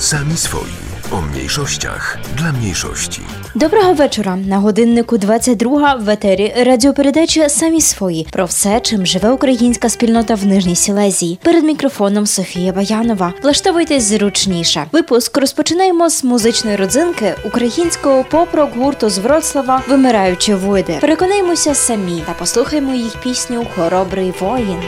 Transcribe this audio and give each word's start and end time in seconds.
Sami 0.00 0.36
swoi. 0.36 0.70
O 1.12 1.20
mniejszościach 1.20 2.18
dla 2.36 2.52
mniejszości. 2.52 3.20
Доброго 3.54 3.92
вечора. 3.94 4.36
На 4.36 4.58
годиннику 4.58 5.18
22 5.18 5.94
в 5.94 6.08
етері 6.08 6.54
радіопередача 6.66 7.48
Самі 7.48 7.80
свої 7.80 8.26
про 8.32 8.44
все, 8.44 8.80
чим 8.80 9.06
живе 9.06 9.30
українська 9.30 9.88
спільнота 9.88 10.34
в 10.34 10.46
Нижній 10.46 10.76
Сілезії. 10.76 11.38
Перед 11.42 11.64
мікрофоном 11.64 12.26
Софія 12.26 12.72
Баянова. 12.72 13.32
Влаштовуйтесь 13.42 14.02
зручніше. 14.04 14.86
Випуск 14.92 15.36
розпочинаємо 15.36 16.10
з 16.10 16.24
музичної 16.24 16.76
родзинки 16.76 17.34
українського 17.44 18.24
поп-рок 18.24 18.70
гурту 18.76 19.10
з 19.10 19.18
Вроцлава 19.18 19.82
Вимираючі 19.88 20.54
войди. 20.54 20.98
Переконаємося 21.00 21.74
самі 21.74 22.22
та 22.26 22.32
послухаємо 22.32 22.94
їх 22.94 23.16
пісню 23.22 23.66
Хоробрий 23.76 24.32
воїн. 24.40 24.78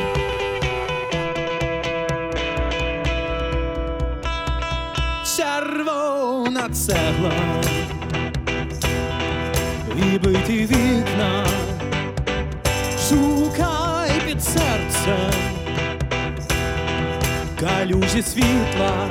Цегла, 6.72 7.32
і 9.96 10.18
вікна, 10.66 11.46
шукай 13.08 14.10
під 14.26 14.44
серцем 14.44 15.32
калюжі 17.60 18.22
світла, 18.22 19.08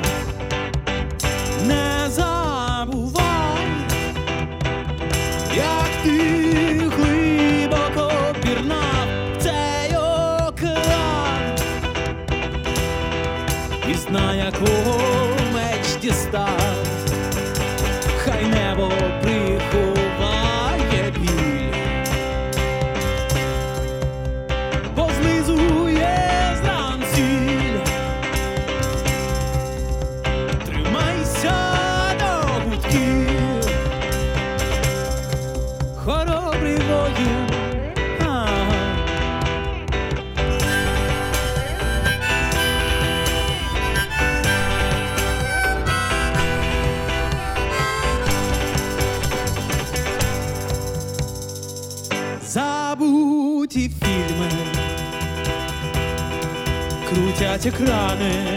крутять 57.52 57.66
екрани, 57.66 58.56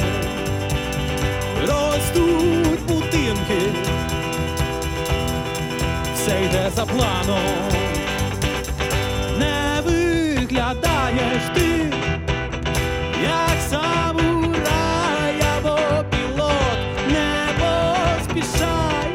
ростуть 1.62 2.82
будинки, 2.88 3.74
все 6.14 6.46
йде 6.46 6.72
за 6.76 6.86
планом, 6.86 7.40
не 9.40 9.82
виглядаєш 9.86 11.44
ти, 11.56 11.92
як 13.24 13.58
самурай 13.70 15.42
або 15.58 15.80
не 17.08 17.48
поспішай. 17.60 19.10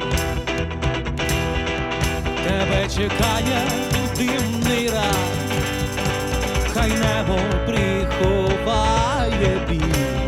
Тебе 2.44 2.88
чекає 2.88 3.62
димний 4.16 4.88
рай, 4.88 5.29
хай 6.80 6.90
небо 6.90 7.38
приховає 7.66 9.60
біль. 9.68 10.19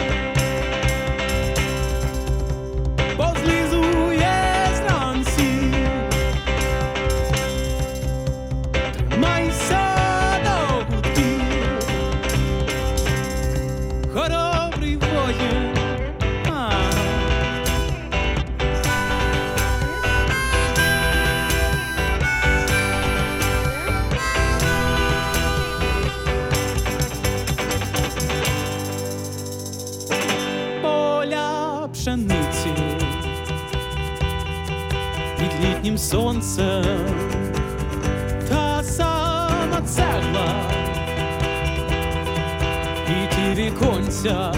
Сонцем 36.32 36.84
та 38.48 38.82
сама 38.82 39.82
цегла 39.86 40.54
і 43.08 43.34
ті 43.34 43.62
віконця 43.62 44.54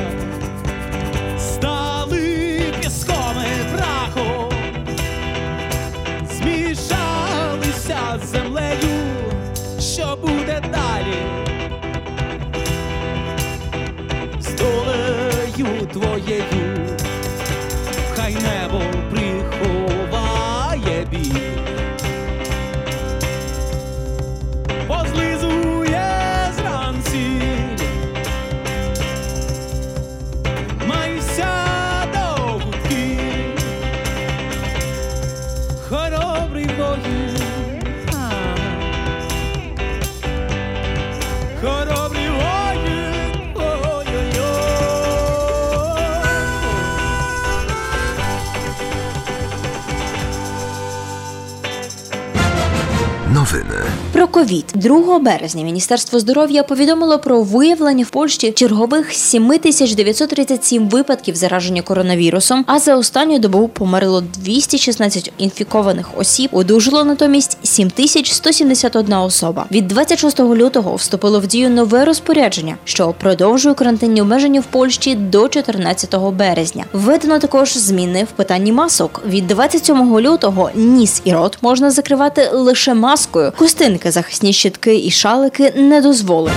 ковід 54.44 54.64
2 54.74 55.18
березня 55.18 55.64
Міністерство 55.64 56.20
здоров'я 56.20 56.62
повідомило 56.62 57.18
про 57.18 57.42
виявлення 57.42 58.04
в 58.04 58.10
Польщі 58.10 58.52
чергових 58.52 59.12
7937 59.12 60.88
випадків 60.88 61.36
зараження 61.36 61.82
коронавірусом. 61.82 62.64
А 62.66 62.78
за 62.78 62.96
останню 62.96 63.38
добу 63.38 63.68
померло 63.68 64.22
216 64.38 65.32
інфікованих 65.38 66.18
осіб. 66.18 66.50
Одужало 66.52 67.04
натомість 67.04 67.58
7171 67.62 69.14
особа. 69.14 69.66
Від 69.70 69.88
26 69.88 70.40
лютого 70.40 70.94
вступило 70.94 71.40
в 71.40 71.46
дію 71.46 71.70
нове 71.70 72.04
розпорядження, 72.04 72.76
що 72.84 73.14
продовжує 73.20 73.74
карантинні 73.74 74.22
обмеження 74.22 74.60
в 74.60 74.64
Польщі 74.64 75.14
до 75.14 75.48
14 75.48 76.16
березня. 76.16 76.84
Введено 76.92 77.38
також 77.38 77.76
зміни 77.76 78.24
в 78.24 78.30
питанні 78.36 78.72
масок. 78.72 79.22
Від 79.28 79.46
27 79.46 80.18
лютого 80.20 80.70
ніс 80.74 81.22
і 81.24 81.32
рот 81.32 81.58
можна 81.60 81.90
закривати 81.90 82.48
лише 82.52 82.94
маскою. 82.94 83.52
Костинки, 83.58 84.10
захисні 84.34 84.52
щитки 84.52 84.96
і 84.96 85.10
шалики 85.10 85.72
не 85.76 86.00
дозволені. 86.00 86.56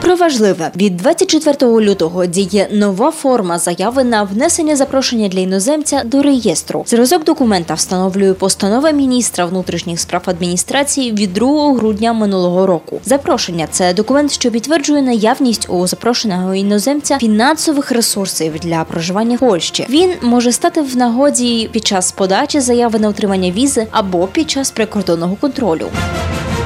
Про 0.00 0.16
важливе 0.16 0.70
від 0.76 0.96
24 0.96 1.80
лютого 1.80 2.26
діє 2.26 2.68
нова 2.72 3.10
форма 3.10 3.58
заяви 3.58 4.04
на 4.04 4.22
внесення 4.22 4.76
запрошення 4.76 5.28
для 5.28 5.40
іноземця 5.40 6.02
до 6.04 6.22
реєстру. 6.22 6.84
Зразок 6.86 7.24
документа 7.24 7.74
встановлює 7.74 8.34
постанова 8.34 8.90
міністра 8.90 9.44
внутрішніх 9.44 10.00
справ 10.00 10.22
адміністрації 10.26 11.12
від 11.12 11.32
2 11.32 11.74
грудня 11.74 12.12
минулого 12.12 12.66
року. 12.66 13.00
Запрошення 13.04 13.66
це 13.70 13.94
документ, 13.94 14.32
що 14.32 14.50
підтверджує 14.50 15.02
наявність 15.02 15.66
у 15.70 15.86
запрошеного 15.86 16.54
іноземця 16.54 17.18
фінансових 17.18 17.92
ресурсів 17.92 18.52
для 18.58 18.84
проживання 18.84 19.36
в 19.36 19.40
Польщі. 19.40 19.86
Він 19.90 20.10
може 20.22 20.52
стати 20.52 20.80
в 20.80 20.96
нагоді 20.96 21.68
під 21.72 21.86
час 21.86 22.12
подачі 22.12 22.60
заяви 22.60 22.98
на 22.98 23.08
отримання 23.08 23.50
візи 23.50 23.86
або 23.90 24.26
під 24.26 24.50
час 24.50 24.70
прикордонного 24.70 25.36
контролю. 25.36 25.86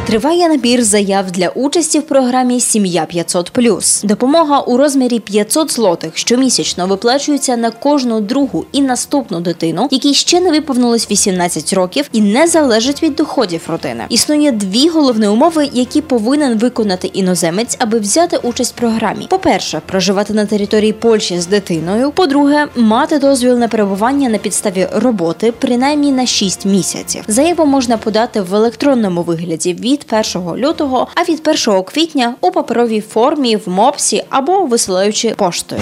Триває 0.09 0.49
набір 0.49 0.85
заяв 0.85 1.31
для 1.31 1.49
участі 1.49 1.99
в 1.99 2.03
програмі 2.03 2.61
Сім'я 2.61 3.07
500+. 3.15 4.07
Допомога 4.07 4.61
у 4.61 4.77
розмірі 4.77 5.21
500 5.21 5.73
злотих 5.73 6.17
щомісячно 6.19 6.87
виплачується 6.87 7.57
на 7.57 7.71
кожну 7.71 8.21
другу 8.21 8.65
і 8.73 8.83
наступну 8.83 9.41
дитину, 9.41 9.89
якій 9.91 10.15
ще 10.15 10.41
не 10.41 10.51
виповнилось 10.51 11.11
18 11.11 11.73
років 11.73 12.09
і 12.13 12.21
не 12.21 12.47
залежить 12.47 13.03
від 13.03 13.15
доходів 13.15 13.61
родини. 13.67 14.05
Існує 14.09 14.53
дві 14.53 14.89
головні 14.89 15.27
умови, 15.27 15.71
які 15.73 16.01
повинен 16.01 16.59
виконати 16.59 17.07
іноземець, 17.07 17.77
аби 17.79 17.99
взяти 17.99 18.37
участь 18.37 18.75
в 18.77 18.79
програмі. 18.79 19.27
По-перше, 19.31 19.81
проживати 19.87 20.33
на 20.35 20.47
території 20.47 20.93
Польщі 20.93 21.41
з 21.41 21.47
дитиною. 21.47 22.11
По-друге, 22.11 22.67
мати 22.77 23.19
дозвіл 23.19 23.59
на 23.59 23.69
перебування 23.69 24.29
на 24.29 24.39
підставі 24.39 24.89
роботи 24.93 25.53
принаймні 25.59 26.13
на 26.13 26.27
6 26.27 26.65
місяців. 26.67 27.25
Заяву 27.29 27.67
можна 27.67 27.99
подати 27.99 28.41
в 28.41 28.55
електронному 28.55 29.23
вигляді 29.23 29.75
від 29.75 29.98
1 30.37 30.57
лютого, 30.57 31.09
а 31.15 31.23
від 31.23 31.49
1 31.69 31.83
квітня 31.83 32.35
у 32.41 32.51
паперовій 32.51 33.01
формі 33.01 33.57
в 33.57 33.69
МОПСі 33.69 34.25
або 34.31 34.65
висилаючи 34.65 35.31
поштою. 35.31 35.81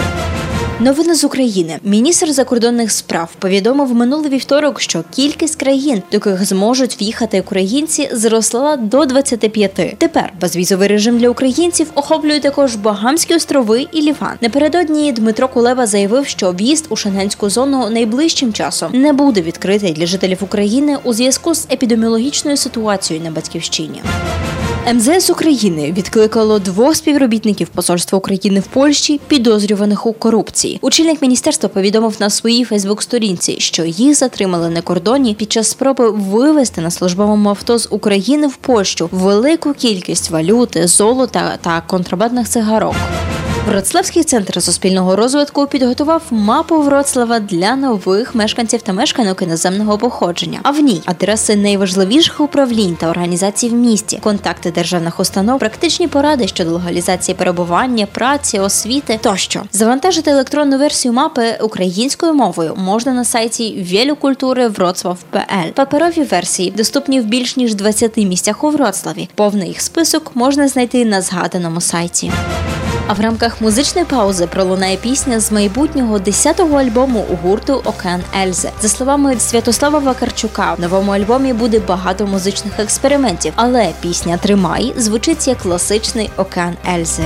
Новини 0.81 1.14
з 1.14 1.25
України. 1.25 1.78
Міністр 1.84 2.32
закордонних 2.32 2.93
справ 2.93 3.31
повідомив 3.38 3.94
минулий 3.94 4.31
вівторок, 4.31 4.81
що 4.81 5.05
кількість 5.11 5.56
країн, 5.56 6.02
до 6.11 6.17
яких 6.17 6.44
зможуть 6.44 7.00
в'їхати 7.00 7.40
українці, 7.40 8.08
зросла 8.12 8.76
до 8.76 9.05
25. 9.05 9.94
Тепер 9.99 10.32
безвізовий 10.40 10.88
режим 10.88 11.19
для 11.19 11.28
українців 11.28 11.90
охоплює 11.94 12.40
також 12.40 12.75
Багамські 12.75 13.34
острови 13.34 13.87
і 13.93 14.02
Ліван. 14.02 14.34
Напередодні 14.40 15.12
Дмитро 15.12 15.49
Кулеба 15.49 15.87
заявив, 15.87 16.26
що 16.26 16.52
в'їзд 16.52 16.87
у 16.88 16.96
шенгенську 16.96 17.50
зону 17.50 17.90
найближчим 17.90 18.52
часом 18.52 18.90
не 18.93 19.12
буде 19.12 19.43
відкритий 19.43 19.93
для 19.93 20.06
жителів 20.06 20.38
України 20.40 20.99
у 21.05 21.12
зв'язку 21.12 21.55
з 21.55 21.67
епідеміологічною 21.73 22.56
ситуацією 22.56 23.25
на 23.25 23.31
батьківщині. 23.31 24.02
МЗС 24.94 25.30
України 25.30 25.92
відкликало 25.92 26.58
двох 26.58 26.96
співробітників 26.96 27.68
посольства 27.68 28.18
України 28.18 28.60
в 28.60 28.66
Польщі, 28.66 29.20
підозрюваних 29.28 30.06
у 30.06 30.12
корупції. 30.12 30.78
Очільник 30.82 31.22
міністерства 31.22 31.68
повідомив 31.68 32.16
на 32.20 32.30
своїй 32.30 32.64
Фейсбук-сторінці, 32.64 33.56
що 33.60 33.84
їх 33.84 34.14
затримали 34.14 34.70
на 34.70 34.80
кордоні 34.80 35.34
під 35.34 35.52
час 35.52 35.68
спроби 35.68 36.10
вивезти 36.10 36.80
на 36.80 36.90
службовому 36.90 37.48
авто 37.48 37.78
з 37.78 37.88
України 37.90 38.46
в 38.46 38.56
Польщу 38.56 39.08
велику 39.12 39.74
кількість 39.74 40.30
валюти, 40.30 40.86
золота 40.86 41.58
та 41.62 41.80
контрабандних 41.86 42.48
цигарок. 42.48 42.94
Вроцлавський 43.66 44.24
центр 44.24 44.62
суспільного 44.62 45.16
розвитку 45.16 45.66
підготував 45.66 46.22
мапу 46.30 46.82
Вроцлава 46.82 47.40
для 47.40 47.76
нових 47.76 48.34
мешканців 48.34 48.82
та 48.82 48.92
мешканок 48.92 49.42
іноземного 49.42 49.98
походження. 49.98 50.60
А 50.62 50.70
в 50.70 50.80
ній 50.80 51.02
адреси 51.04 51.56
найважливіших 51.56 52.40
управлінь 52.40 52.96
та 52.96 53.10
організацій 53.10 53.68
в 53.68 53.72
місті, 53.72 54.18
контакти 54.22 54.70
державних 54.70 55.20
установ, 55.20 55.58
практичні 55.58 56.08
поради 56.08 56.48
щодо 56.48 56.70
легалізації 56.70 57.34
перебування, 57.34 58.06
праці, 58.06 58.58
освіти 58.58 59.18
тощо. 59.22 59.62
Завантажити 59.72 60.30
електронну 60.30 60.78
версію 60.78 61.14
мапи 61.14 61.58
українською 61.60 62.34
мовою 62.34 62.74
можна 62.76 63.12
на 63.12 63.24
сайті 63.24 63.86
Вєлюкультури 63.90 64.68
Вроцлав.пл. 64.68 65.70
Паперові 65.74 66.22
версії 66.22 66.70
доступні 66.70 67.20
в 67.20 67.24
більш 67.24 67.56
ніж 67.56 67.74
20 67.74 68.16
місцях 68.16 68.64
у 68.64 68.70
Вроцлаві. 68.70 69.28
Повний 69.34 69.68
їх 69.68 69.80
список 69.80 70.30
можна 70.34 70.68
знайти 70.68 71.04
на 71.04 71.20
згаданому 71.20 71.80
сайті. 71.80 72.32
А 73.08 73.12
в 73.12 73.20
рамках 73.20 73.60
музичної 73.60 74.06
паузи 74.06 74.46
пролунає 74.46 74.96
пісня 74.96 75.40
з 75.40 75.52
майбутнього 75.52 76.18
10-го 76.18 76.76
альбому 76.76 77.24
у 77.30 77.36
гурту 77.36 77.82
Океан 77.84 78.22
Ельзи. 78.42 78.70
За 78.80 78.88
словами 78.88 79.38
Святослава 79.38 79.98
Вакарчука, 79.98 80.74
в 80.74 80.80
новому 80.80 81.12
альбомі 81.12 81.52
буде 81.52 81.80
багато 81.80 82.26
музичних 82.26 82.78
експериментів, 82.78 83.52
але 83.56 83.92
пісня 84.00 84.36
Тримай 84.36 84.94
звучить 84.96 85.48
як 85.48 85.58
класичний 85.58 86.30
Океан 86.36 86.76
Ельзи. 86.94 87.24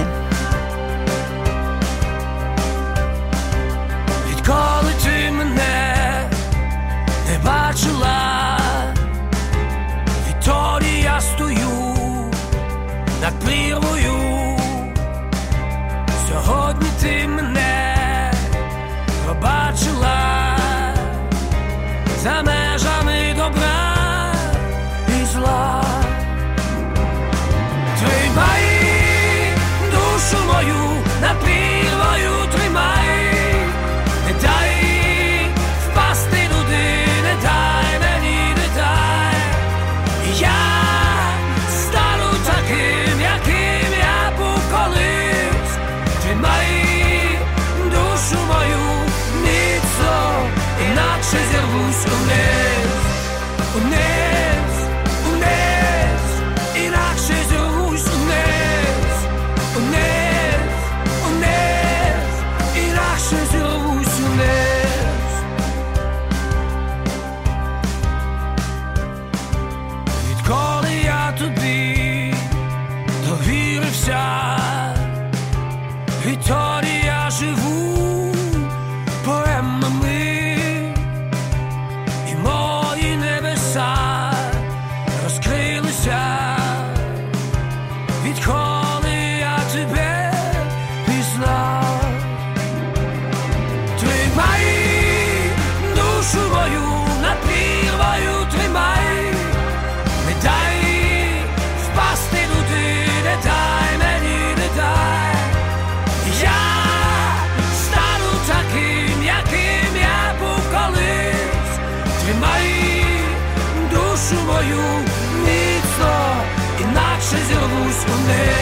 will 118.11 118.19
never 118.27 118.60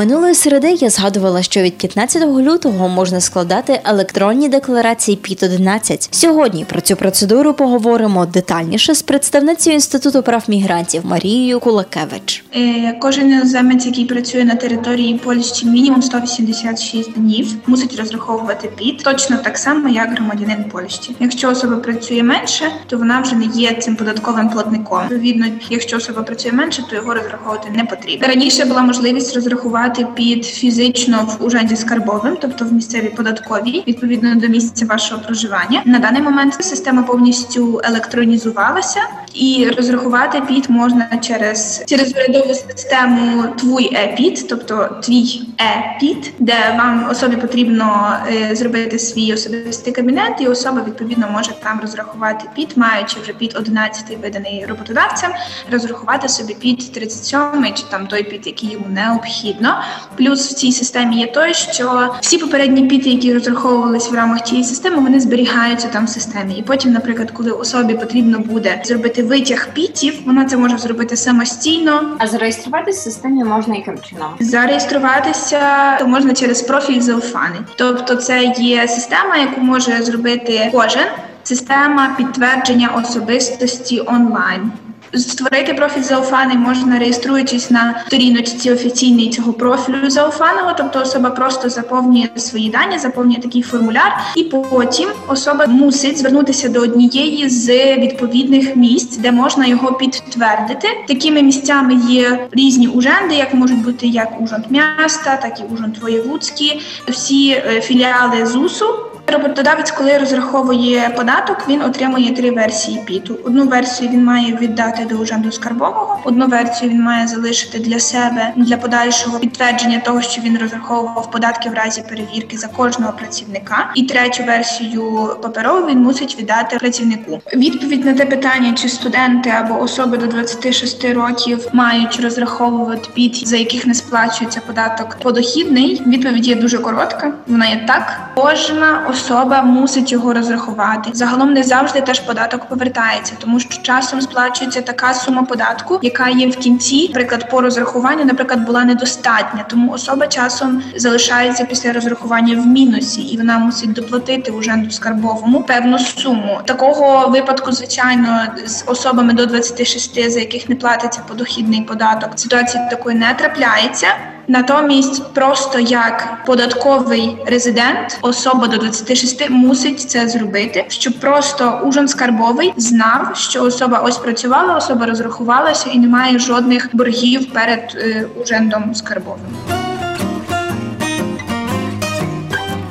Минулої 0.00 0.34
середи 0.34 0.72
я 0.72 0.90
згадувала, 0.90 1.42
що 1.42 1.62
від 1.62 1.78
15 1.78 2.22
лютого 2.22 2.88
можна 2.88 3.20
складати 3.20 3.80
електронні 3.84 4.48
декларації 4.48 5.16
під 5.16 5.42
11 5.42 6.08
Сьогодні 6.10 6.64
про 6.64 6.80
цю 6.80 6.96
процедуру 6.96 7.54
поговоримо 7.54 8.26
детальніше 8.26 8.94
з 8.94 9.02
представницею 9.02 9.74
інституту 9.74 10.22
прав 10.22 10.44
мігрантів 10.48 11.06
Марією 11.06 11.60
Кулакевич. 11.60 12.44
Е, 12.56 12.92
Кожен 13.00 13.30
іноземець, 13.30 13.86
який 13.86 14.04
працює 14.04 14.44
на 14.44 14.54
території 14.54 15.18
Польщі 15.24 15.66
мінімум 15.66 16.02
186 16.02 17.12
днів, 17.12 17.54
мусить 17.66 17.96
розраховувати 17.98 18.68
ПІТ 18.68 19.02
точно 19.02 19.36
так 19.36 19.58
само, 19.58 19.88
як 19.88 20.10
громадянин 20.10 20.64
Польщі. 20.64 21.16
Якщо 21.20 21.50
особа 21.50 21.76
працює 21.76 22.22
менше, 22.22 22.64
то 22.86 22.98
вона 22.98 23.20
вже 23.20 23.34
не 23.34 23.44
є 23.54 23.74
цим 23.74 23.96
податковим 23.96 24.48
платником. 24.48 25.02
Відповідно, 25.02 25.46
якщо 25.70 25.96
особа 25.96 26.22
працює 26.22 26.52
менше, 26.52 26.84
то 26.90 26.96
його 26.96 27.14
розраховувати 27.14 27.70
не 27.70 27.84
потрібно. 27.84 28.28
Раніше 28.28 28.64
була 28.64 28.82
можливість 28.82 29.34
розрахувати 29.34 29.89
ПІТ 30.14 30.44
фізично 30.44 31.24
в 31.24 31.44
уряді 31.44 31.76
скарбовим, 31.76 32.36
тобто 32.40 32.64
в 32.64 32.72
місцевій 32.72 33.08
податковій, 33.08 33.84
відповідно 33.88 34.34
до 34.34 34.48
місця 34.48 34.86
вашого 34.86 35.22
проживання. 35.22 35.82
На 35.84 35.98
даний 35.98 36.22
момент 36.22 36.54
система 36.60 37.02
повністю 37.02 37.80
електронізувалася, 37.84 39.00
і 39.34 39.70
розрахувати 39.76 40.40
ПІТ 40.40 40.68
можна 40.68 41.18
через 41.20 41.84
через 41.86 42.14
урядову 42.16 42.54
систему 42.54 43.44
Twój 43.58 43.96
e-PIT, 43.96 44.46
тобто 44.48 44.96
твій 45.02 45.42
e-PIT, 45.58 46.32
де 46.38 46.54
вам 46.78 47.08
особі 47.10 47.36
потрібно 47.36 48.16
е, 48.28 48.56
зробити 48.56 48.98
свій 48.98 49.34
особистий 49.34 49.92
кабінет, 49.92 50.32
і 50.40 50.46
особа 50.46 50.82
відповідно 50.86 51.28
може 51.32 51.50
там 51.62 51.80
розрахувати 51.80 52.44
ПІТ, 52.54 52.76
маючи 52.76 53.16
вже 53.22 53.32
ПІТ 53.32 53.56
11 53.56 54.18
виданий 54.22 54.66
роботодавцем, 54.68 55.30
розрахувати 55.72 56.28
собі 56.28 56.54
ПІТ 56.54 56.92
37 56.92 57.40
чи 57.74 57.82
там 57.90 58.06
той 58.06 58.22
ПІТ, 58.22 58.46
який 58.46 58.70
йому 58.72 58.86
необхідно. 58.88 59.82
Плюс 60.16 60.52
в 60.52 60.54
цій 60.54 60.72
системі 60.72 61.18
є 61.18 61.26
той, 61.26 61.54
що 61.54 62.14
всі 62.20 62.38
попередні 62.38 62.82
піти, 62.82 63.10
які 63.10 63.34
розраховувалися 63.34 64.10
в 64.10 64.14
рамках 64.14 64.44
цієї 64.44 64.64
системи, 64.64 64.96
вони 64.96 65.20
зберігаються 65.20 65.88
там 65.88 66.06
в 66.06 66.08
системі. 66.08 66.54
І 66.54 66.62
потім, 66.62 66.92
наприклад, 66.92 67.30
коли 67.30 67.50
особі 67.50 67.94
потрібно 67.94 68.38
буде 68.38 68.82
зробити 68.84 69.19
витяг 69.22 69.68
пітів, 69.74 70.14
вона 70.26 70.44
це 70.44 70.56
може 70.56 70.78
зробити 70.78 71.16
самостійно. 71.16 72.16
А 72.18 72.26
зареєструватися 72.26 73.00
в 73.00 73.02
системі 73.02 73.44
можна 73.44 73.74
яким 73.74 73.98
чином? 73.98 74.28
Зареєструватися 74.40 75.96
то 75.98 76.06
можна 76.06 76.34
через 76.34 76.62
profil 76.62 77.00
zaufany. 77.00 77.56
Тобто, 77.76 78.16
це 78.16 78.54
є 78.58 78.88
система, 78.88 79.36
яку 79.36 79.60
може 79.60 80.02
зробити 80.02 80.68
кожен. 80.72 81.06
Система 81.44 82.14
підтвердження 82.16 82.88
особистості 82.88 84.02
онлайн. 84.06 84.72
Створити 85.14 85.74
профіль 85.74 86.02
Зауфани 86.02 86.54
можна 86.54 86.98
реєструючись 86.98 87.70
на 87.70 88.02
сторіночці 88.06 88.72
офіційній 88.72 89.30
цього 89.30 89.52
профілю 89.52 90.10
Зауфаного, 90.10 90.74
тобто 90.78 91.00
особа 91.00 91.30
просто 91.30 91.68
заповнює 91.68 92.28
свої 92.36 92.70
дані, 92.70 92.98
заповнює 92.98 93.36
такий 93.36 93.62
формуляр, 93.62 94.12
і 94.36 94.44
потім 94.44 95.08
особа 95.28 95.66
мусить 95.66 96.18
звернутися 96.18 96.68
до 96.68 96.80
однієї 96.80 97.48
з 97.48 97.96
відповідних 97.96 98.76
місць, 98.76 99.16
де 99.16 99.32
можна 99.32 99.66
його 99.66 99.92
підтвердити. 99.92 100.88
Такими 101.08 101.42
місцями 101.42 102.00
є 102.08 102.48
різні 102.52 102.88
уженди, 102.88 103.34
як 103.34 103.54
можуть 103.54 103.84
бути 103.84 104.06
як 104.06 104.40
ужонд 104.40 104.64
міста, 104.70 105.36
так 105.42 105.60
і 105.60 105.74
ужонд 105.74 105.98
воєвудський, 105.98 106.82
всі 107.08 107.50
е, 107.50 107.80
філіали 107.80 108.46
ЗУСу. 108.46 109.09
Роботодавець, 109.30 109.90
коли 109.90 110.18
розраховує 110.18 111.10
податок, 111.16 111.68
він 111.68 111.82
отримує 111.82 112.34
три 112.34 112.50
версії 112.50 113.02
піту. 113.06 113.38
Одну 113.44 113.64
версію 113.64 114.10
він 114.10 114.24
має 114.24 114.56
віддати 114.56 115.04
до 115.04 115.14
ужанду 115.14 115.52
скарбового, 115.52 116.20
одну 116.24 116.46
версію 116.46 116.90
він 116.90 117.02
має 117.02 117.26
залишити 117.26 117.78
для 117.78 118.00
себе 118.00 118.52
для 118.56 118.76
подальшого 118.76 119.38
підтвердження 119.38 119.98
того, 119.98 120.22
що 120.22 120.42
він 120.42 120.58
розраховував 120.58 121.30
податки 121.30 121.70
в 121.70 121.74
разі 121.74 122.02
перевірки 122.08 122.58
за 122.58 122.68
кожного 122.68 123.12
працівника. 123.12 123.90
І 123.94 124.02
третю 124.02 124.42
версію 124.44 125.36
паперову 125.42 125.86
він 125.86 125.98
мусить 125.98 126.38
віддати 126.38 126.76
працівнику. 126.76 127.40
Відповідь 127.54 128.04
на 128.04 128.14
те 128.14 128.26
питання, 128.26 128.72
чи 128.72 128.88
студенти 128.88 129.50
або 129.50 129.80
особи 129.80 130.16
до 130.16 130.26
26 130.26 131.04
років 131.04 131.68
мають 131.72 132.20
розраховувати 132.20 133.08
піт, 133.14 133.48
за 133.48 133.56
яких 133.56 133.86
не 133.86 133.94
сплачується 133.94 134.60
податок 134.66 135.16
подохідний. 135.22 136.02
Відповідь 136.06 136.46
є 136.46 136.54
дуже 136.54 136.78
коротка. 136.78 137.32
Вона 137.46 137.66
є 137.66 137.84
так. 137.86 138.20
Кожна 138.34 139.06
особа 139.10 139.19
мусить 139.64 140.12
його 140.12 140.32
розрахувати. 140.32 141.10
Загалом 141.12 141.52
не 141.52 141.62
завжди 141.62 142.00
теж 142.00 142.20
податок 142.20 142.64
повертається, 142.64 143.34
тому 143.38 143.60
що 143.60 143.82
часом 143.82 144.20
сплачується 144.20 144.80
така 144.80 145.14
сума 145.14 145.42
податку, 145.42 145.98
яка 146.02 146.28
є 146.28 146.48
в 146.48 146.56
кінці, 146.56 147.08
наприклад, 147.08 147.50
по 147.50 147.60
розрахуванню, 147.60 148.24
наприклад, 148.24 148.66
була 148.66 148.84
недостатня. 148.84 149.64
Тому 149.68 149.92
особа 149.92 150.26
часом 150.26 150.82
залишається 150.96 151.64
після 151.64 151.92
розрахування 151.92 152.60
в 152.60 152.66
мінусі, 152.66 153.22
і 153.22 153.36
вона 153.36 153.58
мусить 153.58 153.92
доплатити 153.92 154.50
уженду 154.50 154.90
скарбовому 154.90 155.62
певну 155.62 155.98
суму. 155.98 156.60
Такого 156.64 157.28
випадку, 157.28 157.72
звичайно, 157.72 158.46
з 158.66 158.84
особами 158.86 159.32
до 159.32 159.46
26, 159.46 160.30
за 160.30 160.40
яких 160.40 160.68
не 160.68 160.76
платиться 160.76 161.20
подохідний 161.28 161.82
податок, 161.82 162.30
ситуації 162.36 162.84
такої 162.90 163.16
не 163.16 163.34
трапляється. 163.34 164.06
Натомість, 164.50 165.34
просто 165.34 165.78
як 165.78 166.44
податковий 166.46 167.36
резидент, 167.46 168.18
особа 168.22 168.66
до 168.66 168.76
26 168.76 169.50
мусить 169.50 170.00
це 170.00 170.28
зробити, 170.28 170.84
щоб 170.88 171.12
просто 171.20 171.80
ужин 171.84 172.08
скарбовий 172.08 172.72
знав, 172.76 173.30
що 173.34 173.62
особа 173.62 173.98
ось 173.98 174.18
працювала, 174.18 174.76
особа 174.76 175.06
розрахувалася 175.06 175.90
і 175.90 175.98
немає 175.98 176.38
жодних 176.38 176.88
боргів 176.92 177.52
перед 177.52 177.96
е, 177.96 178.26
ужендом 178.42 178.94
скарбовим. 178.94 179.79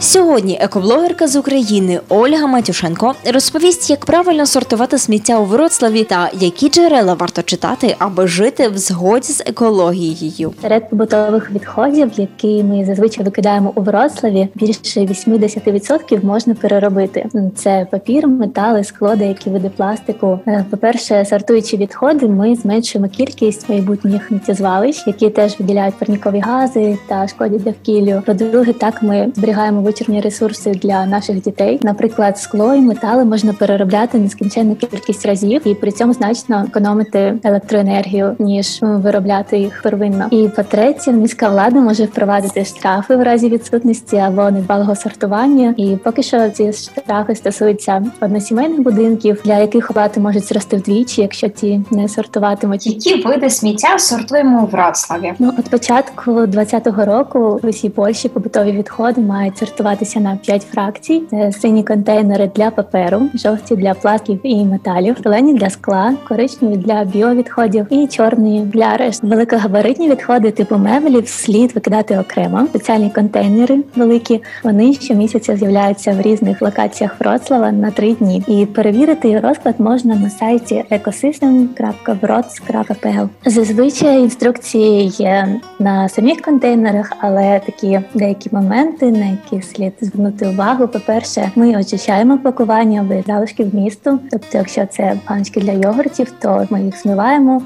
Сьогодні 0.09 0.57
екоблогерка 0.61 1.27
з 1.27 1.35
України 1.35 1.99
Ольга 2.09 2.47
Матюшенко 2.47 3.13
розповість, 3.33 3.89
як 3.89 4.05
правильно 4.05 4.45
сортувати 4.45 4.97
сміття 4.97 5.39
у 5.39 5.45
Вроцлаві 5.45 6.03
та 6.03 6.29
які 6.33 6.69
джерела 6.69 7.13
варто 7.13 7.41
читати, 7.41 7.95
аби 7.99 8.27
жити 8.27 8.67
в 8.67 8.77
згоді 8.77 9.27
з 9.27 9.41
екологією. 9.45 10.53
Серед 10.61 10.89
побутових 10.89 11.51
відходів, 11.51 12.11
які 12.15 12.63
ми 12.63 12.85
зазвичай 12.85 13.25
викидаємо 13.25 13.71
у 13.75 13.81
Вроцлаві, 13.81 14.47
більше 14.55 14.99
80% 14.99 16.25
можна 16.25 16.53
переробити. 16.55 17.29
Це 17.55 17.87
папір, 17.91 18.27
метали, 18.27 18.83
скло, 18.83 19.15
деякі 19.15 19.49
види 19.49 19.69
пластику. 19.77 20.39
Е, 20.47 20.65
По-перше, 20.69 21.25
сортуючи 21.25 21.77
відходи, 21.77 22.27
ми 22.27 22.55
зменшуємо 22.55 23.09
кількість 23.09 23.69
майбутніх 23.69 24.27
сміттєзвалищ, 24.27 25.07
які 25.07 25.29
теж 25.29 25.59
виділяють 25.59 25.95
парнікові 25.95 26.39
гази 26.39 26.97
та 27.07 27.27
шкодять 27.27 27.63
довкіллю. 27.63 28.23
По-друге, 28.25 28.73
так 28.73 29.03
ми 29.03 29.31
зберігаємо 29.35 29.81
вичерпні 29.99 30.21
ресурси 30.21 30.71
для 30.71 31.05
наших 31.05 31.41
дітей. 31.41 31.79
Наприклад, 31.83 32.37
скло 32.37 32.75
і 32.75 32.81
метали 32.81 33.25
можна 33.25 33.53
переробляти 33.53 34.17
нескінченну 34.17 34.75
кількість 34.75 35.25
разів, 35.25 35.67
і 35.67 35.75
при 35.75 35.91
цьому 35.91 36.13
значно 36.13 36.65
економити 36.67 37.39
електроенергію 37.43 38.35
ніж 38.39 38.79
виробляти 38.81 39.57
їх 39.57 39.81
первинно. 39.83 40.27
І 40.31 40.47
по-третє, 40.55 41.11
міська 41.11 41.49
влада 41.49 41.79
може 41.79 42.03
впровадити 42.03 42.65
штрафи 42.65 43.15
в 43.15 43.23
разі 43.23 43.49
відсутності 43.49 44.17
або 44.17 44.51
недбалого 44.51 44.95
сортування. 44.95 45.73
І 45.77 45.95
поки 46.03 46.23
що 46.23 46.49
ці 46.49 46.73
штрафи 46.73 47.35
стосуються 47.35 48.03
односімейних 48.21 48.81
будинків, 48.81 49.41
для 49.45 49.59
яких 49.59 49.91
оплати 49.91 50.19
можуть 50.19 50.43
зрости 50.43 50.77
вдвічі, 50.77 51.21
якщо 51.21 51.49
ті 51.49 51.81
не 51.91 52.09
сортуватимуть. 52.09 52.87
Які 52.87 53.23
види 53.23 53.49
сміття 53.49 53.99
сортуємо 53.99 54.63
у 54.63 54.65
Вроцлаві? 54.65 55.33
Ну, 55.39 55.53
от 55.59 55.69
початку 55.69 56.31
2020 56.31 56.87
року 57.07 57.59
в 57.63 57.67
усій 57.67 57.89
Польщі 57.89 58.29
побутові 58.29 58.71
відходи 58.71 59.21
мають 59.21 59.57
сортуватися 59.89 60.19
на 60.19 60.35
5 60.35 60.61
фракцій: 60.61 61.21
Це 61.29 61.51
сині 61.51 61.83
контейнери 61.83 62.51
для 62.55 62.69
паперу, 62.69 63.21
жовті 63.35 63.75
для 63.75 63.93
пластиків 63.93 64.39
і 64.43 64.65
металів, 64.65 65.15
зелені 65.23 65.53
для 65.53 65.69
скла, 65.69 66.13
коричневі 66.27 66.77
для 66.77 67.03
біовідходів 67.03 67.87
і 67.89 68.07
чорні 68.07 68.61
для 68.73 68.97
решт. 68.97 69.23
Великогабаритні 69.23 70.09
відходи 70.09 70.51
типу 70.51 70.77
меблів 70.77 71.27
слід 71.27 71.75
викидати 71.75 72.17
окремо. 72.17 72.65
Спеціальні 72.65 73.09
контейнери 73.09 73.79
великі. 73.95 74.43
Вони 74.63 74.93
щомісяця 74.93 75.57
з'являються 75.57 76.11
в 76.11 76.21
різних 76.21 76.61
локаціях 76.61 77.19
Вроцлава 77.19 77.71
на 77.71 77.91
три 77.91 78.13
дні. 78.13 78.43
І 78.47 78.65
перевірити 78.65 79.39
розклад 79.39 79.79
можна 79.79 80.15
на 80.15 80.29
сайті 80.29 80.83
ecosystem.vroc.pl. 80.91 83.29
Зазвичай 83.45 84.19
інструкції 84.19 85.07
є 85.07 85.59
на 85.79 86.09
самих 86.09 86.41
контейнерах, 86.41 87.11
але 87.19 87.61
такі 87.65 87.99
деякі 88.13 88.49
моменти, 88.51 89.11
на 89.11 89.25
які 89.25 89.61
слід 89.61 89.78
слід 89.79 89.93
звернути 90.01 90.47
увагу. 90.47 90.87
По-перше, 90.87 91.51
ми 91.55 91.77
очищаємо 91.77 92.37
пакування 92.37 93.05
від 93.09 93.25
залишків 93.25 93.75
місту. 93.75 94.19
Тобто, 94.31 94.57
якщо 94.57 94.85
це 94.85 95.13
баночки 95.29 95.59
для 95.59 95.71
йогуртів, 95.71 96.33
то 96.39 96.67
ми 96.69 96.81
їх 96.81 97.01
змиваємо, 97.01 97.61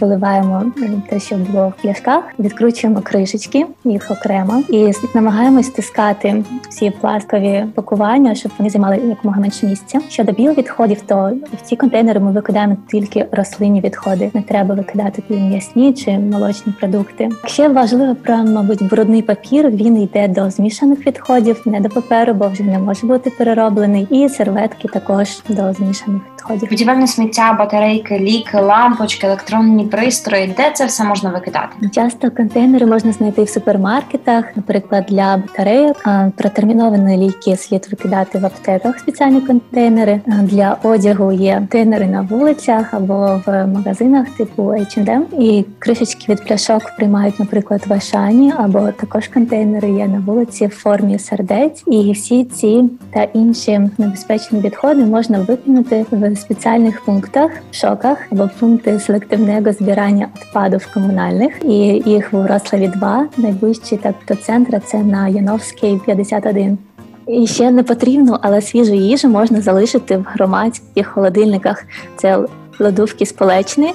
виливаємо 0.00 0.72
те, 1.08 1.20
що 1.20 1.36
було 1.36 1.72
в 1.78 1.82
пляшках, 1.82 2.24
відкручуємо 2.38 3.00
кришечки, 3.00 3.66
їх 3.84 4.10
окремо, 4.10 4.62
і 4.68 4.92
намагаємось 5.14 5.66
стискати 5.66 6.44
всі 6.68 6.90
пластикові 6.90 7.64
пакування, 7.74 8.34
щоб 8.34 8.52
вони 8.58 8.70
займали 8.70 8.96
якомога 8.96 9.40
менше 9.40 9.66
місця. 9.66 10.00
Щодо 10.08 10.32
біовідходів, 10.32 11.00
то 11.06 11.32
в 11.62 11.68
ці 11.68 11.76
контейнери 11.76 12.20
ми 12.20 12.32
викидаємо 12.32 12.76
тільки 12.90 13.26
рослинні 13.32 13.80
відходи. 13.80 14.30
Не 14.34 14.42
треба 14.42 14.74
викидати 14.74 15.22
м'ясні 15.28 15.92
чи 15.92 16.18
молочні 16.18 16.72
продукти. 16.80 17.28
Ще 17.44 17.68
важливо 17.68 18.14
про, 18.14 18.36
мабуть, 18.36 18.88
брудний 18.88 19.22
папір. 19.22 19.70
Він 19.70 20.02
йде 20.02 20.28
до 20.28 20.50
змішаних 20.50 21.06
відходів, 21.06 21.53
не 21.64 21.80
до 21.80 21.88
паперу, 21.88 22.34
бо 22.34 22.48
вже 22.48 22.62
не 22.62 22.78
може 22.78 23.06
бути 23.06 23.30
перероблений. 23.30 24.06
І 24.10 24.28
серветки 24.28 24.88
також 24.88 25.28
до 25.48 25.72
змішаних 25.72 26.22
відходів. 26.44 26.70
Будівельне 26.70 27.06
сміття, 27.06 27.56
батарейки, 27.58 28.18
ліки, 28.18 28.60
лампочки, 28.60 29.26
електронні 29.26 29.84
пристрої. 29.84 30.54
Де 30.56 30.70
це 30.74 30.86
все 30.86 31.04
можна 31.04 31.30
викидати? 31.30 31.88
Часто 31.92 32.30
контейнери 32.30 32.86
можна 32.86 33.12
знайти 33.12 33.42
в 33.42 33.48
супермаркетах, 33.48 34.44
наприклад, 34.56 35.06
для 35.08 35.36
батарейок. 35.36 36.04
Протерміновані 36.36 37.26
ліки 37.26 37.56
слід 37.56 37.88
викидати 37.90 38.38
в 38.38 38.46
аптеках. 38.46 38.98
Спеціальні 38.98 39.40
контейнери 39.40 40.20
для 40.26 40.76
одягу 40.82 41.32
є 41.32 41.54
контейнери 41.54 42.06
на 42.06 42.20
вулицях 42.22 42.94
або 42.94 43.40
в 43.46 43.66
магазинах, 43.66 44.28
типу 44.28 44.62
H&M. 44.62 45.22
І 45.38 45.64
кришечки 45.78 46.32
від 46.32 46.44
пляшок 46.44 46.82
приймають, 46.96 47.40
наприклад, 47.40 47.82
в 47.86 47.92
Ашані, 47.92 48.52
або 48.56 48.90
також 48.90 49.28
контейнери 49.28 49.90
є 49.90 50.08
на 50.08 50.18
вулиці 50.26 50.66
в 50.66 50.70
формі 50.70 51.18
сердець. 51.18 51.84
І 51.86 52.12
всі 52.12 52.44
ці 52.44 52.84
та 53.12 53.22
інші 53.22 53.80
небезпечні 53.98 54.60
відходи 54.60 55.04
можна 55.04 55.38
викинути 55.38 56.06
в 56.10 56.33
спеціальних 56.36 57.04
пунктах, 57.04 57.50
шоках 57.72 58.18
або 58.32 58.50
пункти 58.60 59.00
селективного 59.00 59.72
збирання 59.72 60.28
відпадів 60.36 60.88
комунальних. 60.94 61.52
І 61.64 62.02
їх 62.06 62.32
в 62.32 62.36
Вроцлаві 62.36 62.88
2, 62.88 63.26
найближчі 63.36 63.96
так 63.96 64.14
до 64.28 64.34
центра 64.34 64.80
це 64.80 64.98
на 64.98 65.28
Яновській 65.28 66.00
51. 66.06 66.78
І 67.26 67.46
ще 67.46 67.70
не 67.70 67.82
потрібно, 67.82 68.38
але 68.42 68.62
свіжу 68.62 68.94
їжу 68.94 69.28
можна 69.28 69.60
залишити 69.60 70.16
в 70.16 70.26
громадських 70.32 71.06
холодильниках. 71.06 71.84
Це 72.16 72.38
лодовки 72.80 73.26
сполечні. 73.26 73.94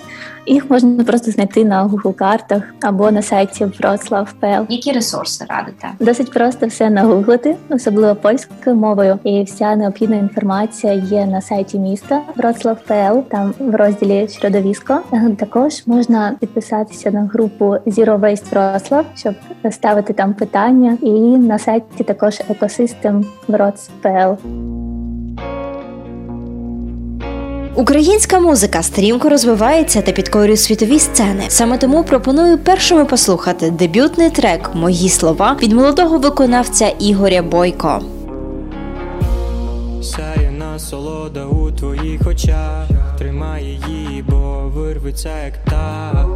Їх 0.49 0.69
можна 0.69 1.03
просто 1.03 1.31
знайти 1.31 1.65
на 1.65 1.87
Google 1.87 2.13
картах 2.13 2.63
або 2.81 3.11
на 3.11 3.21
сайті 3.21 3.65
Wroclaw.pl. 3.65 4.65
Які 4.69 4.91
ресурси 4.91 5.45
радите? 5.49 5.87
Досить 5.99 6.31
просто 6.31 6.67
все 6.67 6.89
нагуглити, 6.89 7.55
особливо 7.69 8.15
польською 8.15 8.75
мовою, 8.75 9.19
і 9.23 9.43
вся 9.43 9.75
необхідна 9.75 10.15
інформація 10.15 10.93
є 10.93 11.25
на 11.25 11.41
сайті 11.41 11.79
міста 11.79 12.21
Wroclaw.pl, 12.37 13.23
там 13.23 13.53
в 13.59 13.75
розділі 13.75 14.21
Środowisko. 14.21 15.35
Також 15.35 15.87
можна 15.87 16.35
підписатися 16.39 17.11
на 17.11 17.21
групу 17.21 17.65
Zero 17.65 18.19
Waste 18.19 18.53
Wroclaw, 18.53 19.03
щоб 19.15 19.33
ставити 19.71 20.13
там 20.13 20.33
питання, 20.33 20.97
і 21.01 21.11
на 21.37 21.59
сайті 21.59 22.03
також 22.03 22.41
екосистем 22.49 23.25
Wroclaw.pl. 23.49 24.37
Українська 27.75 28.39
музика 28.39 28.83
стрімко 28.83 29.29
розвивається 29.29 30.01
та 30.01 30.11
підкорює 30.11 30.57
світові 30.57 30.99
сцени. 30.99 31.43
Саме 31.47 31.77
тому 31.77 32.03
пропоную 32.03 32.57
першими 32.57 33.05
послухати 33.05 33.71
дебютний 33.71 34.29
трек 34.29 34.69
Мої 34.73 35.09
слова 35.09 35.57
від 35.61 35.71
молодого 35.73 36.17
виконавця 36.17 36.87
Ігоря 36.87 37.41
Бойко. 37.41 38.01
Сяє 40.03 40.51
насолода 40.51 41.45
у 41.45 41.71
твоїх 41.71 42.27
очах, 42.27 42.87
тримай 43.17 43.63
її, 43.63 44.23
бо 44.29 44.71
вирветься 44.75 45.29
як 45.45 45.53
так. 45.65 46.27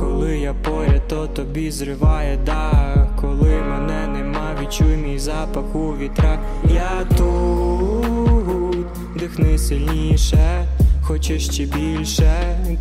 Коли 0.00 0.38
я 0.38 0.54
поряд, 0.54 1.08
то 1.08 1.26
тобі 1.26 1.70
зриває 1.70 2.38
дах. 2.46 3.06
Коли 3.20 3.50
мене 3.70 4.06
нема, 4.06 4.56
відчуй 4.62 4.96
мій 4.96 5.18
запах 5.18 5.74
у 5.74 5.78
вітрах. 5.96 6.38
Я 6.74 6.90
тут, 7.18 8.86
дихни 9.16 9.58
сильніше, 9.58 10.66
хочеш 11.12 11.44
ще 11.44 11.64
більше, 11.64 12.32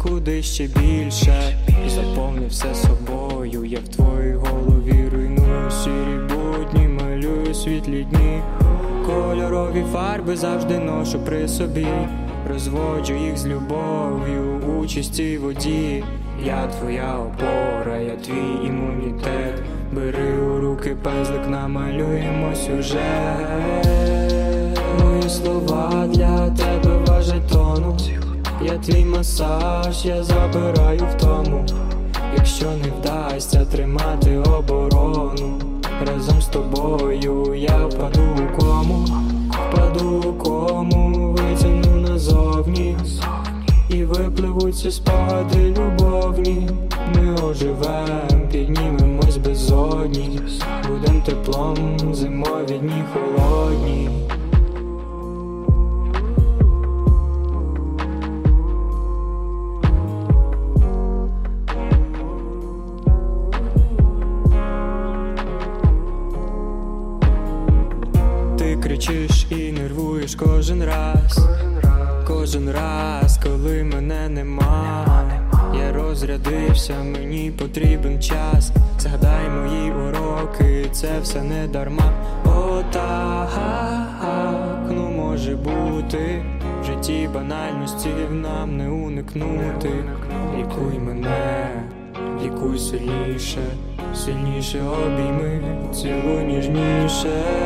куди 0.04 0.44
ще 0.44 0.68
більше. 0.68 1.58
Заповни 1.88 2.48
все 2.48 2.76
собою, 2.76 3.66
я 3.66 3.80
в 3.80 3.88
твоїй 3.88 4.34
голові 4.34 5.10
руйную 5.14 5.72
сірі 5.72 6.20
будні, 6.30 6.88
малюю 6.88 7.54
світлі 7.54 8.04
дні. 8.04 8.42
Кольорові 9.06 9.84
фарби 9.94 10.38
завжди 10.38 10.80
ношу 10.80 11.20
при 11.20 11.48
собі, 11.48 11.88
розводжу 12.50 13.14
їх 13.14 13.38
з 13.38 13.48
любов'ю 13.48 14.62
у 14.68 14.88
чистій 14.88 15.38
воді. 15.38 16.04
Я 16.46 16.68
твоя 16.68 17.18
опора, 17.18 17.98
я 17.98 18.16
твій 18.16 18.68
імунітет. 18.68 19.64
Бери 19.94 20.40
у 20.40 20.60
руки 20.60 20.96
пензлик, 21.04 21.50
намалюємо 21.50 22.56
сюжет. 22.56 23.90
Мої 25.04 25.30
слова 25.30 26.08
для 26.08 26.50
тебе 26.50 26.98
важать 27.08 27.48
тону. 27.48 27.98
Я 28.64 28.78
твій 28.78 29.06
масаж, 29.06 30.06
я 30.06 30.24
забираю 30.24 31.08
втому. 31.18 31.66
Якщо 32.36 32.66
не 32.66 32.90
вдасться 33.00 33.66
тримати 33.66 34.38
оборону, 34.38 35.60
разом 36.08 36.42
з 36.42 36.46
тобою 36.46 37.54
я 37.56 37.86
впаду 37.86 38.22
у 38.22 38.62
кому, 38.62 39.06
впаду 39.50 40.24
у 40.30 40.34
кому, 40.34 41.32
витягну 41.34 41.96
назовні 42.10 42.98
і 43.90 44.04
випливуть 44.04 44.78
ці 44.78 44.92
спогади 44.92 45.76
любовні. 45.78 46.70
Ми 47.16 47.36
оживем, 47.44 48.50
піднімемось 48.52 49.38
безодні, 49.38 50.40
будем 50.88 51.22
теплом, 51.22 51.98
зимові 52.14 52.78
дні 52.78 53.04
холодні. 53.14 54.10
Нервуєш 70.32 70.36
кожен 70.36 70.84
раз, 70.84 71.40
кожен 72.28 72.70
раз, 72.72 73.40
коли 73.44 73.84
мене 73.84 74.30
нема. 74.30 75.06
Я 75.78 75.94
розрядився, 75.94 76.94
мені 77.04 77.52
потрібен 77.52 78.22
час. 78.22 78.72
Згадай 79.00 79.50
мої 79.50 79.92
уроки, 79.92 80.90
це 80.92 81.20
все 81.22 81.44
не 81.44 81.68
дарма. 81.68 82.12
Отак, 82.46 83.50
ну 84.90 85.10
може 85.10 85.56
бути. 85.56 86.46
В 86.82 86.86
житті 86.86 87.30
банальності 87.34 88.10
нам 88.32 88.78
не 88.78 88.90
уникнути. 88.90 89.90
Лікуй 90.58 91.00
мене, 91.00 91.70
лікуй 92.44 92.80
сильніше, 92.80 93.62
сильніше 94.16 94.82
обійми, 94.82 95.62
цілуй 95.94 96.44
ніжніше. 96.44 97.62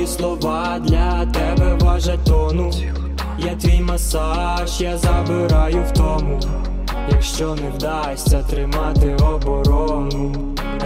Мої 0.00 0.12
слова 0.12 0.78
для 0.84 1.26
тебе 1.26 1.74
важать 1.80 2.24
тону. 2.24 2.70
Я 3.38 3.54
твій 3.54 3.80
масаж, 3.80 4.80
я 4.80 4.98
забираю 4.98 5.84
втому. 5.88 6.40
Якщо 7.10 7.54
не 7.54 7.70
вдасться 7.70 8.42
тримати 8.42 9.16
оборону, 9.22 10.34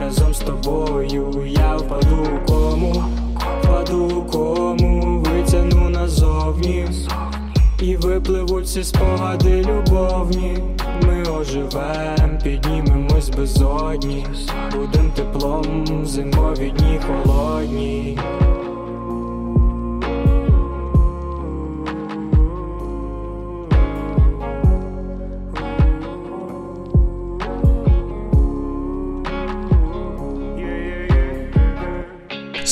разом 0.01 0.35
з 0.35 0.39
тобою 0.39 1.47
я 1.47 1.77
впаду 1.77 2.17
у 2.17 2.53
кому, 2.53 3.05
впаду 3.63 4.05
у 4.05 4.25
кому, 4.25 5.19
витягну 5.19 5.89
назовні 5.89 6.87
і 7.81 7.97
випливуть 7.97 8.69
ці 8.69 8.85
спогади 8.85 9.65
любовні. 9.69 10.59
Ми 11.07 11.23
оживем, 11.41 12.39
піднімемось 12.45 13.29
безодні, 13.29 14.27
будем 14.73 15.11
теплом, 15.11 16.07
зимові 16.07 16.71
дні 16.71 17.01
холодні. 17.07 18.19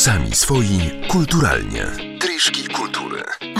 Sami 0.02 0.34
swoi 0.34 0.90
kulturalnie. 1.08 1.86
Triszki 2.18 2.68
kultury. 2.68 3.01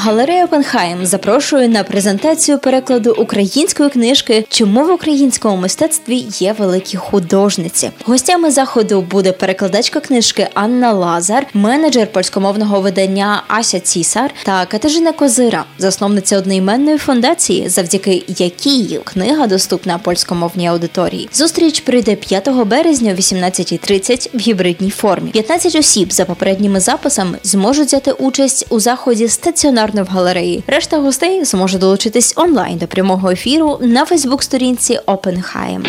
Галерея 0.05 0.45
Опенхайм 0.45 1.07
запрошує 1.07 1.69
на 1.69 1.85
презентацію 1.85 2.59
перекладу 2.59 3.15
української 3.19 3.91
книжки 3.91 4.47
Чому 4.49 4.85
в 4.85 4.91
українському 4.91 5.57
мистецтві 5.57 6.27
є 6.38 6.55
великі 6.59 6.99
художниці. 6.99 7.91
Гостями 8.05 8.51
заходу 8.51 9.01
буде 9.01 9.33
перекладачка 9.33 10.01
книжки 10.01 10.49
Анна 10.55 10.93
Лазар, 10.93 11.47
менеджер 11.55 12.12
польськомовного 12.12 12.81
видання 12.81 13.43
Ася 13.49 13.81
Цісар 13.81 14.31
та 14.45 14.67
Катежина 14.67 15.12
Козира, 15.12 15.65
засновниця 15.79 16.38
одноіменної 16.38 16.99
фундації, 16.99 17.69
завдяки 17.69 18.23
якій 18.29 19.01
книга 19.05 19.47
доступна 19.47 19.99
польськомовній 19.99 20.67
аудиторії. 20.67 21.29
Зустріч 21.33 21.81
прийде 21.81 22.15
5 22.15 22.49
березня 22.49 23.12
о 23.12 23.15
18.30 23.15 24.37
в 24.37 24.38
гібридній 24.38 24.91
формі. 24.91 25.31
15 25.31 25.77
осіб 25.77 26.12
за 26.12 26.25
попередніми 26.25 26.81
записами 26.81 27.38
зможуть 27.43 27.87
взяти 27.87 28.12
участь 28.12 28.67
у 28.69 28.81
заході 28.81 29.29
стаціонарно 29.92 30.05
в 30.05 30.14
галереї. 30.14 30.64
Решта 30.66 30.98
гостей 30.98 31.44
зможе 31.44 31.78
долучитись 31.78 32.33
онлайн 32.37 32.78
до 32.78 32.87
прямого 32.87 33.31
ефіру 33.31 33.78
на 33.81 34.05
Фейсбук-сторінці 34.05 34.98
Опенхайм. 35.07 35.85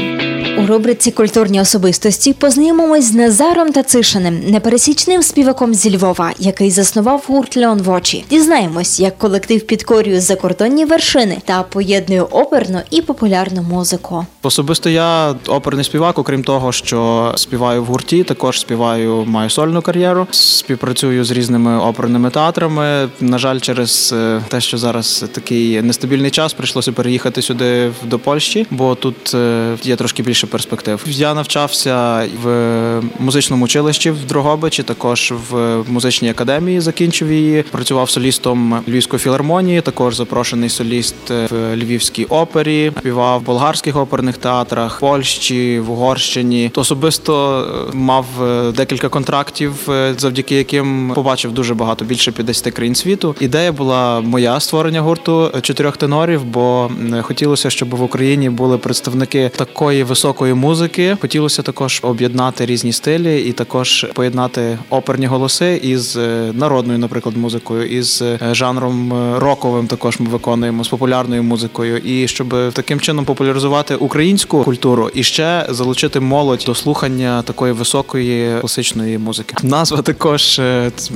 У 0.57 0.65
рубриці 0.65 1.11
Культурні 1.11 1.61
особистості 1.61 2.33
познайомимось 2.33 3.05
з 3.05 3.13
Назаром 3.13 3.71
Тацишиним, 3.71 4.39
непересічним 4.47 5.23
співаком 5.23 5.73
зі 5.73 5.97
Львова, 5.97 6.31
який 6.39 6.71
заснував 6.71 7.23
гурт 7.27 7.57
Леон 7.57 7.81
Вочі. 7.81 8.25
Дізнаємось, 8.29 8.99
як 8.99 9.17
колектив 9.17 9.67
підкорює 9.67 10.19
закордонні 10.19 10.85
вершини 10.85 11.37
та 11.45 11.63
поєднує 11.63 12.21
оперну 12.21 12.79
і 12.89 13.01
популярну 13.01 13.61
музику. 13.61 14.25
Особисто 14.43 14.89
я 14.89 15.35
оперний 15.47 15.85
співак, 15.85 16.19
окрім 16.19 16.43
того, 16.43 16.71
що 16.71 17.31
співаю 17.35 17.83
в 17.83 17.85
гурті, 17.85 18.23
також 18.23 18.59
співаю, 18.59 19.25
маю 19.27 19.49
сольну 19.49 19.81
кар'єру. 19.81 20.27
Співпрацюю 20.31 21.23
з 21.25 21.31
різними 21.31 21.79
оперними 21.79 22.29
театрами. 22.29 23.09
На 23.19 23.37
жаль, 23.37 23.59
через 23.59 23.91
е, 24.13 24.41
те, 24.47 24.61
що 24.61 24.77
зараз 24.77 25.25
такий 25.31 25.81
нестабільний 25.81 26.31
час, 26.31 26.53
прийшлося 26.53 26.91
переїхати 26.91 27.41
сюди 27.41 27.91
до 28.03 28.19
Польщі, 28.19 28.67
бо 28.71 28.95
тут 28.95 29.33
е, 29.33 29.77
є 29.83 29.95
трошки 29.95 30.23
більше 30.23 30.47
перспектив. 30.47 31.03
Я 31.07 31.33
навчався 31.33 32.25
в 32.43 33.01
музичному 33.19 33.65
училищі 33.65 34.11
в 34.11 34.25
Дрогобичі, 34.25 34.83
також 34.83 35.33
в 35.49 35.83
музичній 35.87 36.29
академії 36.29 36.79
закінчив 36.79 37.31
її. 37.31 37.63
Працював 37.63 38.09
солістом 38.09 38.83
Львівської 38.87 39.19
філармонії, 39.19 39.81
також 39.81 40.15
запрошений 40.15 40.69
соліст 40.69 41.15
в 41.29 41.75
Львівській 41.75 42.25
опері, 42.25 42.91
співав 42.99 43.39
в 43.39 43.43
болгарських 43.43 43.95
оперних 43.95 44.37
театрах, 44.37 44.97
в 44.97 44.99
Польщі, 44.99 45.79
в 45.79 45.91
Угорщині. 45.91 46.71
Особисто 46.75 47.65
е, 47.93 47.97
мав 47.97 48.25
е, 48.43 48.71
декілька 48.71 49.09
контрактів, 49.09 49.89
е, 49.89 50.13
завдяки 50.17 50.55
яким 50.55 51.11
побачив 51.15 51.51
дуже 51.51 51.73
багато 51.73 52.05
більше 52.05 52.31
50 52.31 52.73
країн 52.73 52.95
світу. 52.95 53.35
Ідея 53.39 53.71
була 53.71 53.82
моя 54.23 54.59
створення 54.59 55.01
гурту 55.01 55.51
чотирьох 55.61 55.97
тенорів, 55.97 56.43
бо 56.45 56.91
хотілося, 57.21 57.69
щоб 57.69 57.95
в 57.95 58.03
Україні 58.03 58.49
були 58.49 58.77
представники 58.77 59.51
такої 59.55 60.03
високої 60.03 60.53
музики. 60.53 61.17
Хотілося 61.21 61.61
також 61.61 61.99
об'єднати 62.03 62.65
різні 62.65 62.93
стилі 62.93 63.41
і 63.41 63.51
також 63.51 64.05
поєднати 64.13 64.77
оперні 64.89 65.25
голоси 65.25 65.79
із 65.83 66.17
е, 66.17 66.51
народною, 66.53 66.99
наприклад, 66.99 67.37
музикою, 67.37 67.85
із 67.85 68.21
е, 68.21 68.39
жанром 68.51 69.13
е, 69.13 69.39
роковим. 69.39 69.87
Також 69.87 70.19
ми 70.19 70.29
виконуємо 70.29 70.83
з 70.83 70.87
популярною 70.87 71.43
музикою, 71.43 71.97
і 71.97 72.27
щоб 72.27 72.55
таким 72.73 72.99
чином 72.99 73.25
популяризувати 73.25 73.95
українську 73.95 74.63
культуру 74.63 75.09
і 75.13 75.23
ще 75.23 75.65
залучити 75.69 76.19
молодь 76.19 76.63
до 76.65 76.75
слухання 76.75 77.41
такої 77.41 77.73
високої 77.73 78.59
класичної 78.59 79.17
музики. 79.17 79.55
Назва 79.63 80.01
також 80.01 80.61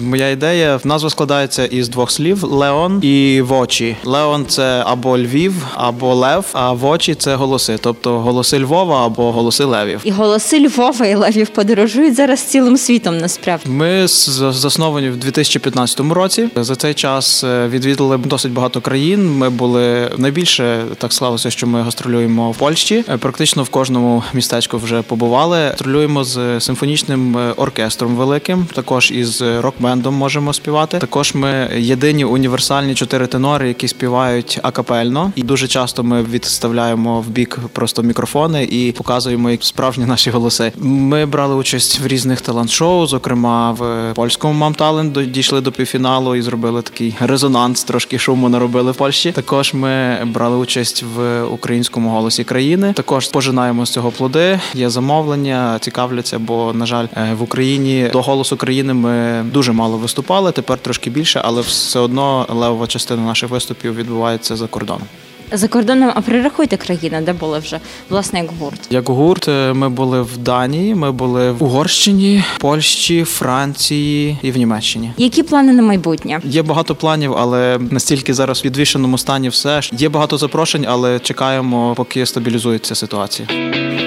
моя 0.02 0.30
ідея. 0.30 0.80
Назва 0.84 1.10
складається 1.10 1.66
із 1.66 1.90
двох 1.90 2.12
слів: 2.12 2.44
Леон 2.58 3.00
і 3.04 3.42
Вочі. 3.42 3.96
Леон 4.04 4.46
це 4.46 4.84
або 4.86 5.18
Львів, 5.18 5.54
або 5.76 6.16
Лев, 6.16 6.46
а 6.54 6.72
Вочі 6.74 7.16
це 7.16 7.36
голоси, 7.36 7.78
тобто 7.82 8.20
голоси 8.20 8.60
Львова 8.60 9.06
або 9.06 9.32
голоси 9.32 9.64
Левів. 9.64 10.02
І 10.04 10.12
голоси 10.12 10.68
Львова 10.68 11.06
і 11.06 11.16
Левів 11.16 11.50
подорожують 11.50 12.16
зараз 12.16 12.42
цілим 12.42 12.78
світом. 12.78 13.18
Насправді 13.18 13.70
Ми 13.70 14.08
засновані 14.08 15.10
в 15.10 15.18
2015 15.18 16.00
році. 16.00 16.50
За 16.56 16.76
цей 16.76 16.94
час 16.94 17.44
е, 17.44 17.68
відвідали 17.68 18.18
досить 18.18 18.52
багато 18.52 18.82
країн. 18.82 19.38
Ми 19.38 19.50
були 19.50 20.12
найбільше 20.18 20.84
так 20.98 21.14
склалося, 21.14 21.50
що 21.50 21.68
ми 21.68 21.82
гастролюємо 21.82 22.52
в 22.52 22.58
Польщі. 22.58 23.04
Е, 23.10 23.18
Практично 23.18 23.64
в 23.64 23.70
кожному 23.70 24.24
містечку 24.34 24.78
вже 24.78 25.02
побували. 25.02 25.58
Гастролюємо 25.58 26.24
з 26.24 26.60
симфонічним 26.60 27.38
е, 27.38 27.54
оркестром 27.58 28.16
великим. 28.16 28.66
Також 28.74 29.12
із 29.12 29.42
рок-бендом 29.42 30.14
можемо 30.16 30.54
співати. 30.54 31.00
Також 31.00 31.34
ми 31.36 31.70
єдині 31.78 32.26
універсальні 32.38 32.96
чотири 32.96 33.28
тенори, 33.28 33.68
які 33.68 33.88
співають 33.88 34.60
акапельно. 34.64 35.32
І 35.36 35.44
дуже 35.44 35.68
часто 35.68 36.04
ми 36.04 36.24
відставляємо 36.24 37.22
в 37.22 37.28
бік 37.28 37.60
просто 37.74 38.04
мікрофони 38.04 38.64
і 38.64 38.92
показуємо 38.92 39.50
як 39.52 39.64
справжні 39.64 40.06
наші 40.06 40.30
голоси. 40.30 40.72
Ми 40.78 41.26
брали 41.26 41.56
участь 41.56 42.00
в 42.00 42.08
різних 42.08 42.42
талант-шоу, 42.42 43.08
зокрема 43.08 43.72
в 43.72 44.14
польському 44.16 44.54
мам 44.54 44.74
талент 44.74 45.32
дійшли 45.32 45.62
до 45.62 45.72
півфіналу 45.72 46.36
і 46.36 46.42
зробили 46.42 46.82
такий 46.82 47.16
резонанс, 47.20 47.84
трошки 47.84 48.20
шуму 48.20 48.50
наробили 48.50 48.92
в 48.92 48.96
Польщі. 48.96 49.32
Також 49.32 49.74
ми 49.74 50.26
брали 50.26 50.58
участь 50.58 51.04
в 51.16 51.44
українському 51.44 52.10
голосі 52.10 52.44
країни. 52.44 52.94
Також 52.94 53.28
пожинаємо 53.28 53.86
з 53.86 53.90
цього 53.90 54.12
плоди. 54.12 54.60
Є 54.74 54.90
замовлення, 54.90 55.78
цікавляться, 55.82 56.40
бо 56.40 56.74
на 56.74 56.86
жаль, 56.86 57.08
е, 57.18 57.34
в 57.40 57.42
Україні 57.42 58.10
до 58.14 58.22
голосу 58.22 58.58
країни 58.58 58.94
ми 58.94 59.44
дуже 59.54 59.72
мало 59.72 59.98
виступали. 59.98 60.52
Тепер 60.52 60.78
трошки 60.78 61.10
більше, 61.10 61.42
але 61.44 61.62
все 61.62 62.00
одно 62.00 62.27
левова 62.50 62.88
частина 62.88 63.22
наших 63.22 63.50
виступів 63.50 63.96
відбувається 63.96 64.56
за 64.56 64.68
кордоном. 64.68 65.08
За 65.52 65.68
кордоном, 65.68 66.12
а 66.16 66.22
перерахуйте 66.22 66.78
країни, 66.78 67.22
де 67.26 67.34
були 67.34 67.60
вже 67.60 67.80
власне 68.10 68.40
як 68.40 68.50
гурт. 68.60 68.80
Як 68.90 69.10
гурт, 69.10 69.48
е, 69.48 69.74
ми 69.74 69.90
були 69.90 70.22
в 70.22 70.38
Данії, 70.38 70.96
ми 70.96 71.12
були 71.12 71.52
в 71.52 71.64
Угорщині, 71.64 72.44
Польщі, 72.60 73.24
Франції 73.24 74.38
і 74.42 74.52
в 74.52 74.58
Німеччині. 74.58 75.12
Які 75.18 75.44
плани 75.44 75.74
на 75.74 75.82
майбутнє? 75.82 76.40
Є 76.44 76.62
багато 76.62 76.96
планів, 76.96 77.34
але 77.38 77.80
настільки 77.92 78.34
зараз 78.34 78.62
в 78.62 78.66
відвішеному 78.66 79.18
стані 79.18 79.50
все 79.50 79.82
ж 79.82 79.92
є 79.98 80.10
багато 80.10 80.38
запрошень, 80.38 80.86
але 80.90 81.20
чекаємо, 81.20 81.94
поки 81.98 82.26
стабілізується 82.26 82.96
ситуація. 82.96 83.48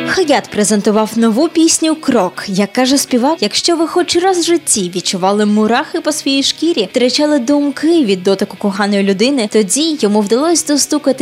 Хаят 0.09 0.49
презентував 0.51 1.11
нову 1.17 1.49
пісню 1.49 1.95
Крок. 1.95 2.45
Як 2.47 2.73
каже 2.73 2.99
співак, 2.99 3.37
якщо 3.41 3.77
ви 3.77 3.87
хоч 3.87 4.17
раз 4.17 4.39
в 4.39 4.43
житті 4.43 4.93
відчували 4.97 5.47
мурахи 5.47 6.01
по 6.01 6.13
своїй 6.13 6.43
шкірі, 6.43 6.89
втрачали 6.91 7.39
думки 7.39 8.05
від 8.05 8.23
дотику 8.23 8.57
коханої 8.57 9.03
людини, 9.03 9.49
тоді 9.53 9.99
йому 10.01 10.21
вдалося 10.21 10.67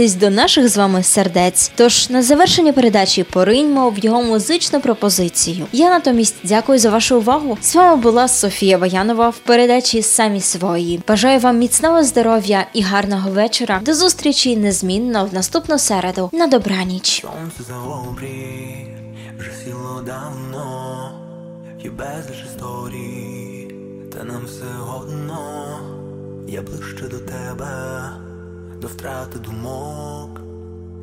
достукатись 0.08 0.14
до 0.14 0.30
наших 0.30 0.68
з 0.68 0.76
вами 0.76 1.02
сердець. 1.02 1.70
Тож 1.76 2.10
на 2.10 2.22
завершення 2.22 2.72
передачі 2.72 3.22
пориньмо 3.22 3.90
в 3.90 3.98
його 3.98 4.22
музичну 4.22 4.80
пропозицію. 4.80 5.66
Я 5.72 5.90
натомість 5.90 6.34
дякую 6.44 6.78
за 6.78 6.90
вашу 6.90 7.18
увагу. 7.18 7.58
З 7.60 7.74
вами 7.74 7.96
була 7.96 8.28
Софія 8.28 8.78
Баянова 8.78 9.28
в 9.28 9.38
передачі 9.38 10.02
Самі 10.02 10.40
свої. 10.40 11.00
Бажаю 11.08 11.40
вам 11.40 11.58
міцного 11.58 12.04
здоров'я 12.04 12.66
і 12.74 12.82
гарного 12.82 13.30
вечора. 13.30 13.80
До 13.84 13.94
зустрічі 13.94 14.56
незмінно 14.56 15.26
в 15.26 15.34
наступну 15.34 15.78
середу. 15.78 16.30
На 16.32 16.46
добраніч. 16.46 17.22
Сонце 17.22 17.62
за 17.68 17.78
обрій 17.78 18.86
вже 19.38 19.50
сіло 19.64 20.02
давно, 20.06 21.10
є 21.84 21.90
безліч 21.90 22.44
історій, 22.46 23.74
та 24.12 24.24
нам 24.24 24.44
все 24.46 24.92
одно, 24.96 25.80
я 26.48 26.62
ближче 26.62 27.08
до 27.08 27.18
тебе, 27.18 28.00
до 28.80 28.86
втрати 28.86 29.38
думок, 29.38 30.40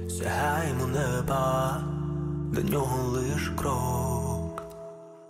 сягаємо 0.09 0.85
неба, 0.85 1.81
до 2.53 2.61
нього 2.61 3.11
лиш 3.11 3.51
крок. 3.57 4.63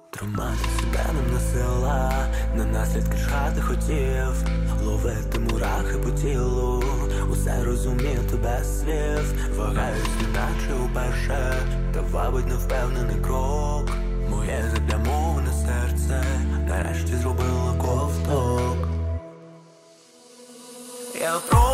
Тримати 0.09 0.57
себе 0.79 1.05
нам 1.13 1.33
не 1.33 1.39
сила, 1.39 2.11
на 2.55 2.65
наслідки 2.65 3.17
чхати 3.17 3.61
хотів, 3.61 4.49
ловити 4.83 5.39
мурахи 5.39 5.97
по 5.97 6.11
тілу, 6.11 6.83
усе 7.31 7.63
розуміти 7.63 8.35
без 8.43 8.79
слів, 8.79 9.57
вагаюсь, 9.57 10.07
неначе 10.21 10.85
уперше, 10.85 11.53
та 11.93 12.01
вабить 12.01 12.47
невпевнений 12.47 13.21
крок. 13.21 13.91
Моє 14.29 14.71
заплямоване 14.75 15.51
серце 15.53 16.23
нарешті 16.69 17.15
зробило 17.15 17.75
ковток. 17.81 18.87
Я 21.21 21.33
прошу 21.49 21.64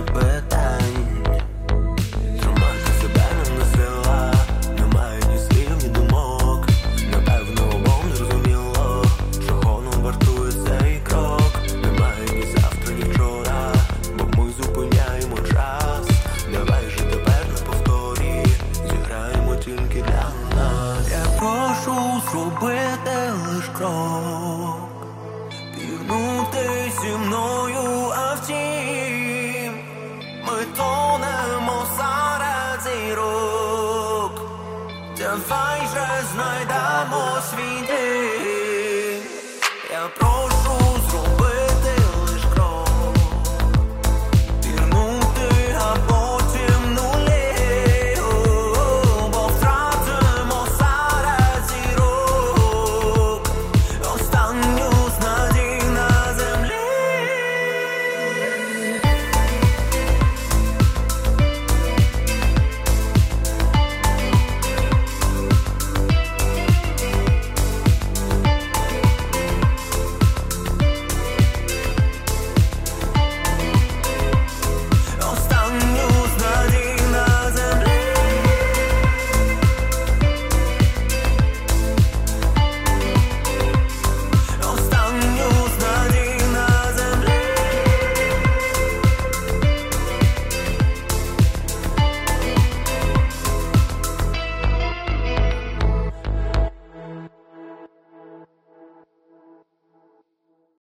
без 0.00 0.06
запитань 0.06 0.29